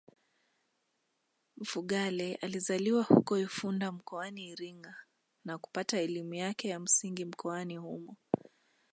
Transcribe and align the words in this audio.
Mfugale 1.57 2.35
alizaliwa 2.35 3.03
huko 3.03 3.37
Ifunda 3.39 3.91
mkoani 3.91 4.47
Iringa 4.47 4.95
na 5.45 5.57
kupata 5.57 5.99
elimu 5.99 6.33
yake 6.33 6.67
ya 6.67 6.79
msingi 6.79 7.25
mkoani 7.25 7.77
humo 7.77 8.17